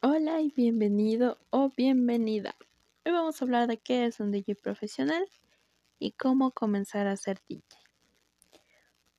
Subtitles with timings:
[0.00, 2.54] Hola y bienvenido o bienvenida.
[3.04, 5.28] Hoy vamos a hablar de qué es un DJ profesional
[5.98, 7.64] y cómo comenzar a ser DJ.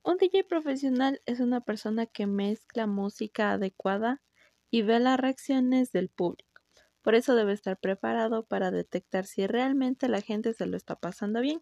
[0.04, 4.22] Un DJ profesional es una persona que mezcla música adecuada
[4.72, 6.62] y ve las reacciones del público.
[7.02, 11.42] Por eso debe estar preparado para detectar si realmente la gente se lo está pasando
[11.42, 11.62] bien.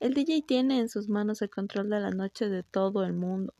[0.00, 3.54] El DJ tiene en sus manos el control de la noche de todo el mundo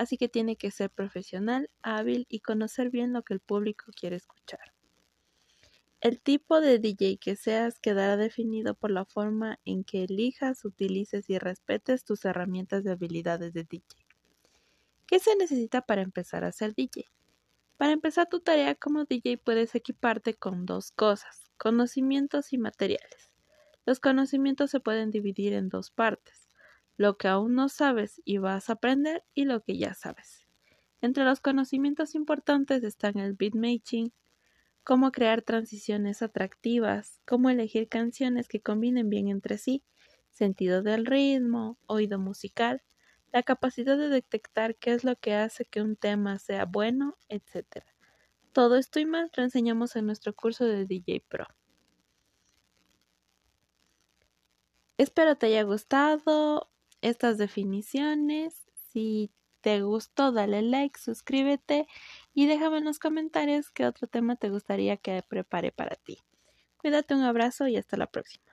[0.00, 4.16] así que tiene que ser profesional, hábil y conocer bien lo que el público quiere
[4.16, 4.72] escuchar.
[6.00, 11.28] El tipo de DJ que seas quedará definido por la forma en que elijas, utilices
[11.28, 13.84] y respetes tus herramientas de habilidades de DJ.
[15.06, 17.04] ¿Qué se necesita para empezar a ser DJ?
[17.76, 23.34] Para empezar tu tarea como DJ puedes equiparte con dos cosas, conocimientos y materiales.
[23.84, 26.39] Los conocimientos se pueden dividir en dos partes
[27.00, 30.46] lo que aún no sabes y vas a aprender y lo que ya sabes.
[31.00, 34.12] Entre los conocimientos importantes están el beatmaking,
[34.84, 39.82] cómo crear transiciones atractivas, cómo elegir canciones que combinen bien entre sí,
[40.28, 42.82] sentido del ritmo, oído musical,
[43.32, 47.82] la capacidad de detectar qué es lo que hace que un tema sea bueno, etc.
[48.52, 51.46] Todo esto y más lo enseñamos en nuestro curso de DJ Pro.
[54.98, 56.69] Espero te haya gustado
[57.02, 58.64] estas definiciones.
[58.92, 61.86] Si te gustó, dale like, suscríbete
[62.34, 66.18] y déjame en los comentarios qué otro tema te gustaría que prepare para ti.
[66.78, 68.49] Cuídate, un abrazo y hasta la próxima.